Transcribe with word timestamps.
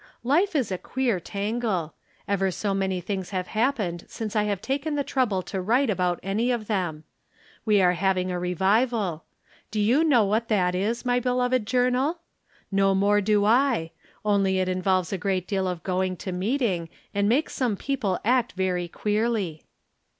Life 0.23 0.55
is 0.55 0.71
a 0.71 0.79
queer' 0.79 1.19
tangle. 1.19 1.93
Ever 2.27 2.49
so 2.49 2.73
many 2.73 3.01
things 3.01 3.29
have 3.29 3.45
happened 3.45 4.05
since 4.07 4.35
I 4.35 4.45
have 4.45 4.59
taken 4.59 4.95
the 4.95 5.03
trouble 5.03 5.43
to 5.43 5.61
write 5.61 5.91
about 5.91 6.19
any 6.23 6.49
of 6.49 6.65
them. 6.65 7.03
We 7.65 7.83
are 7.83 7.93
having 7.93 8.31
a 8.31 8.39
re 8.39 8.55
vival. 8.55 9.21
Do 9.69 9.79
you 9.79 10.03
know 10.03 10.25
what 10.25 10.47
that 10.47 10.73
is, 10.73 11.05
my 11.05 11.19
beloved 11.19 11.67
Journal? 11.67 12.17
No 12.71 12.95
more 12.95 13.21
do 13.21 13.45
I; 13.45 13.91
only 14.25 14.57
it 14.57 14.67
involves 14.67 15.13
a 15.13 15.19
great 15.19 15.47
deal 15.47 15.67
of 15.67 15.83
going 15.83 16.17
to 16.17 16.31
meeting 16.31 16.89
and 17.13 17.29
makes 17.29 17.53
some 17.53 17.77
people 17.77 18.19
act 18.25 18.53
very 18.53 18.87
queerly. 18.87 19.65